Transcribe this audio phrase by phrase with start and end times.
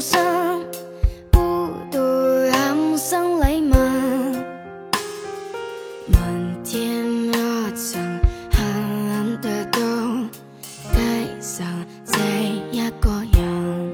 [0.00, 0.64] 生，
[1.32, 1.98] 孤独
[2.50, 3.78] 让生泪满，
[6.06, 8.00] 满天热情
[8.50, 8.62] 狠
[9.10, 10.28] 狠的冬
[10.92, 11.00] 带
[11.40, 11.66] 上
[12.04, 12.18] 这
[12.70, 13.92] 一个人，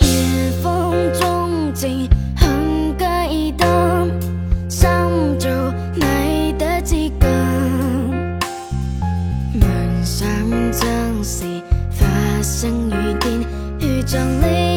[0.00, 3.66] 夜风中静，很激动，
[4.68, 4.88] 心
[5.38, 5.50] 做
[5.94, 7.12] 你的知己，
[9.54, 10.28] 梦想
[10.72, 11.44] 真是
[11.90, 12.06] 发
[12.42, 13.14] 生雨
[14.02, 14.69] 降临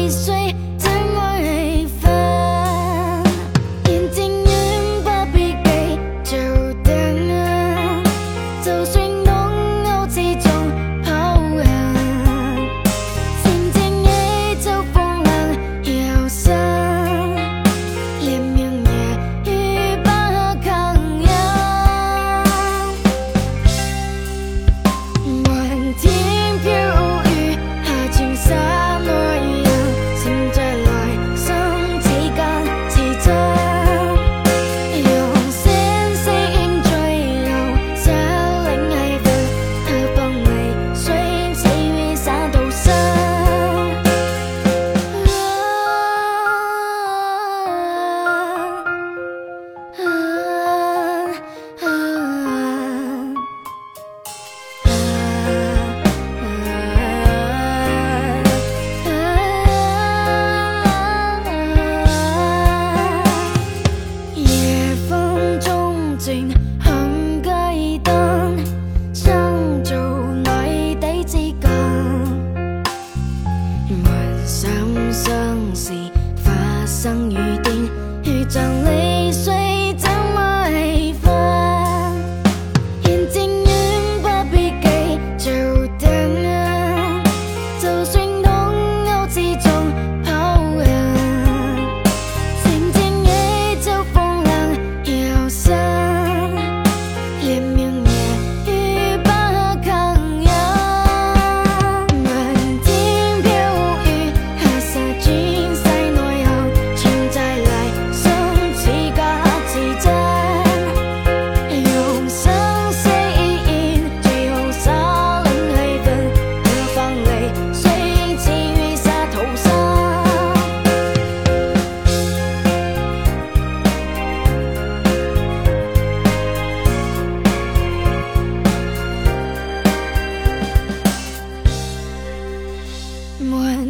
[77.04, 77.90] 生雨點，
[78.24, 79.13] 遇着你。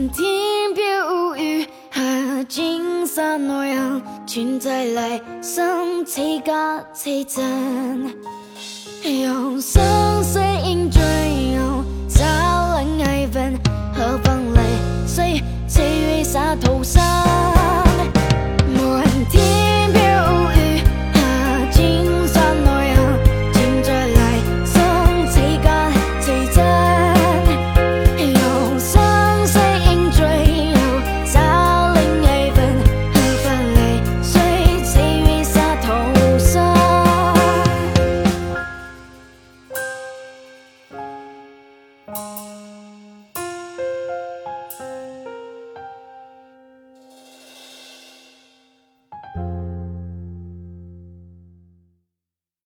[0.03, 0.25] 漫天
[0.75, 8.13] 飘雨，下金山内人，全在嚟生似假似真。
[9.21, 11.01] 用生死应最
[11.57, 12.25] 后，洒
[12.75, 13.57] 冷气氛，
[13.93, 14.59] 和风泪
[15.07, 17.22] 水似雨洒头上。